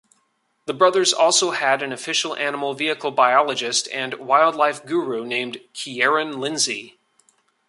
The 0.65 0.73
brothers 0.73 1.13
also 1.13 1.51
had 1.51 1.83
an 1.83 1.93
official 1.93 2.35
Animal-Vehicle 2.35 3.11
Biologist 3.11 3.87
and 3.89 4.15
Wildlife 4.15 4.83
Guru 4.83 5.27
named 5.27 5.59
Kieran 5.73 6.39
Lindsey. 6.39 6.97